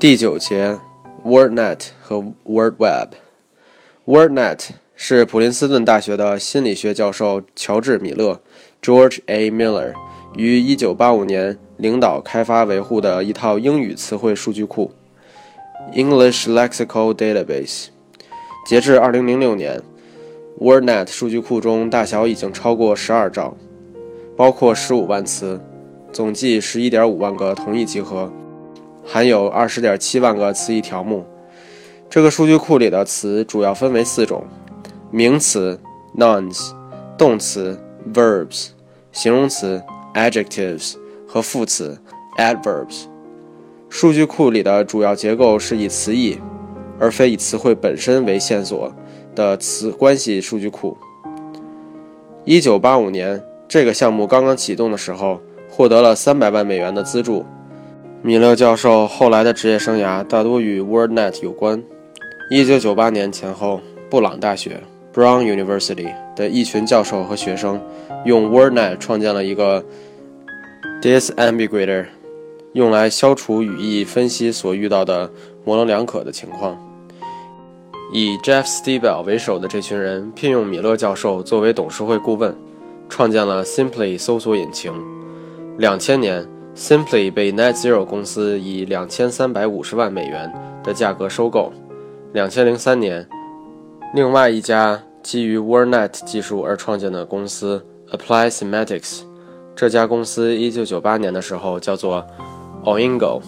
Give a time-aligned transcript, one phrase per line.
[0.00, 0.78] 第九节
[1.24, 3.08] ，WordNet 和 WordWeb。
[4.06, 8.40] WordNet 是普林斯顿大学的心理学教授乔治·米勒
[8.80, 9.50] （George A.
[9.50, 9.92] Miller）
[10.36, 14.92] 于1985年领导开发维护的一套英语词汇数据库
[15.92, 17.86] （English Lexical Database）。
[18.64, 19.82] 截至2006年
[20.60, 23.56] ，WordNet 数据库中大小已经超过12兆，
[24.36, 25.60] 包括15万词，
[26.12, 28.32] 总计11.5万个同义集合，
[29.10, 31.24] 含有20.7万个词义条目。
[32.10, 34.44] 这个数据库里的词主要分为四种：
[35.10, 35.80] 名词
[36.14, 36.72] （nouns）、
[37.16, 37.80] 动词
[38.12, 38.68] （verbs）、
[39.10, 39.82] 形容词
[40.12, 41.98] （adjectives） 和副词
[42.36, 43.06] （adverbs）。
[43.88, 46.38] 数据库里的主要结构是以词义，
[47.00, 48.92] 而非以词汇本身为线索
[49.34, 50.94] 的词关系数据库。
[52.44, 57.46] 1985年，这个项目刚刚启动的时候，获得了300万美元的资助。
[58.20, 61.80] 米勒教授后来的职业生涯大多与 WordNet 有关。
[62.50, 64.82] 一九九八年前后，布朗大学
[65.14, 67.80] （Brown University） 的一群教授和学生
[68.24, 69.84] 用 WordNet 创建了一个
[71.00, 72.06] Disambiguator，
[72.72, 75.30] 用来消除语义分析所遇到的
[75.64, 76.76] 模棱两可的情况。
[78.12, 82.52] 以 Jeff Stibel 为首的这群人聘用米勒教授作为董事会顾问，
[83.08, 84.92] 创建了 Simply 搜索引擎。
[85.76, 86.44] 两千年
[86.78, 90.52] ，Simply 被 NetZero 公司以两千三百五十万美元
[90.84, 91.72] 的价格收购。
[92.32, 93.28] 两千零三年，
[94.14, 99.22] 另外一家基于 WordNet 技术而创建的公司 Apply Semantics，
[99.74, 102.24] 这家公司一九九八年的时候叫做
[102.84, 103.40] Oingo，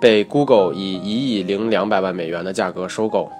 [0.00, 3.30] 被 Google 以一亿零两百万美元的价格收购，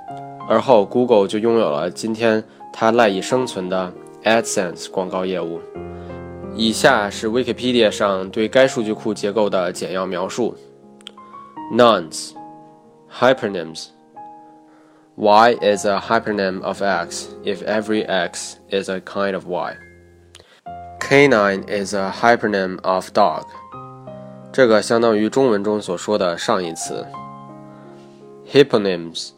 [0.46, 3.90] 而后 Google 就拥有了今天它赖以生存的
[4.24, 5.58] AdSense 广告业务。
[6.60, 10.54] 以下是 Wikipedia 上对该数据库结构的简要描述
[11.72, 12.32] ：Nouns,
[13.10, 13.86] hypernyms.
[15.14, 19.74] Y is a hypernym of X if every X is a kind of Y.
[21.00, 23.46] Canine is a hypernym of dog.
[24.52, 27.06] 这个相当于中文中所说的上一词。
[28.52, 29.30] Hyponyms.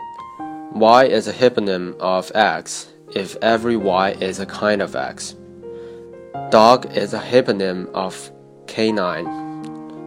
[0.74, 5.36] Y is a hyponym of X if every Y is a kind of X.
[6.49, 8.15] Dog is a hyponym of
[8.67, 9.27] canine.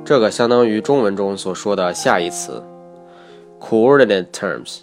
[0.04, 2.62] 这个相当于中文中所说的下一词。
[3.60, 4.80] Coordinate terms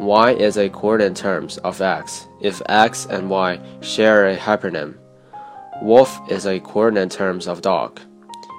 [0.00, 4.94] y is a coordinate term of x if x and y share a hypernym.
[5.82, 8.00] Wolf is a coordinate term of dog,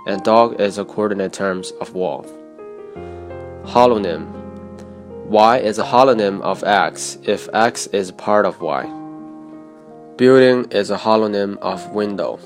[0.08, 2.28] and dog is a coordinate term of wolf.
[3.66, 4.28] Holonym
[5.28, 8.86] y is a holonym of x if x is part of y.
[10.17, 12.39] Building is a holonym of window.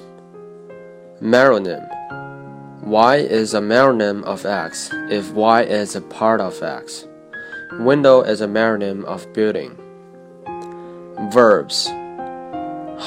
[1.21, 1.85] Meronym
[2.85, 7.09] y is a meronym of x if y is a part of x.
[7.81, 9.77] Window is a meronym of building.
[11.33, 11.89] Verbs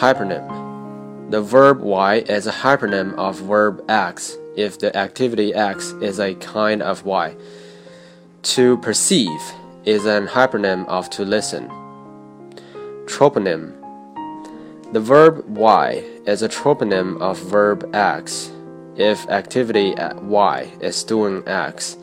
[0.01, 6.19] Hypernym The verb y is a hypernym of verb x if the activity x is
[6.19, 7.33] a kind of y.
[8.41, 9.41] To perceive
[9.85, 11.69] is an hypernym of to listen.
[13.05, 13.78] Troponym
[14.91, 18.51] The verb y is a troponym of verb x
[18.95, 21.95] if activity y is doing x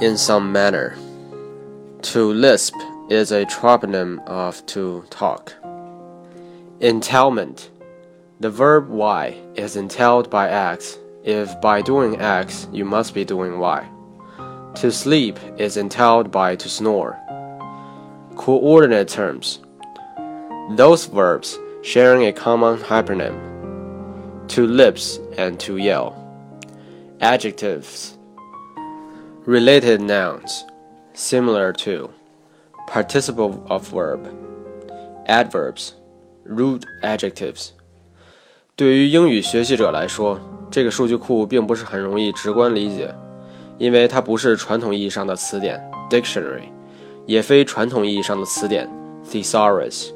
[0.00, 0.96] in some manner.
[2.02, 2.74] To lisp
[3.08, 5.54] is a troponym of to talk.
[6.80, 7.70] Entailment.
[8.40, 13.60] The verb y is entailed by x if by doing x you must be doing
[13.60, 13.88] y.
[14.74, 17.16] To sleep is entailed by to snore.
[18.34, 19.60] Coordinate terms.
[20.70, 21.56] Those verbs
[21.86, 23.36] sharing a common hypernym.
[24.48, 26.14] To lisp and to yell.
[27.20, 28.18] Adjectives.
[29.46, 30.64] Related nouns.
[31.14, 32.10] Similar to.
[32.88, 34.26] Participle of verb.
[35.28, 35.92] Adverbs.
[36.44, 37.68] Root adjectives.
[38.74, 43.14] 对于英语学习者来说，这个数据库并不是很容易直观理解，
[43.78, 45.80] 因为它不是传统意义上的词典
[46.10, 46.68] （dictionary），
[47.26, 48.90] 也非传统意义上的词典
[49.24, 50.15] （thesaurus）。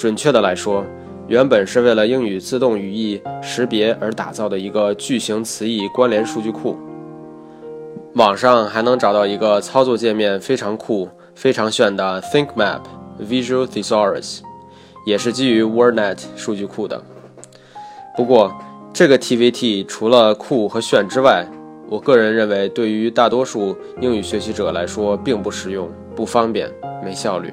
[0.00, 0.82] 准确的来说，
[1.28, 6.74] 原本是为了英语自动语义识别而打造的一个句型词义关联数据库。
[8.14, 12.80] 网上还能找到一个操作界面非常酷、非常炫的 ThinkMap
[13.20, 14.38] Visual Thesaurus，
[15.04, 17.02] 也是基于 WordNet 数据库的。
[18.16, 18.50] 不过，
[18.94, 21.46] 这个 TVT 除了酷和炫之外，
[21.90, 26.72] 我个人认为对于大多数英语学习者来说并不实用、不方便、
[27.04, 27.52] 没效率。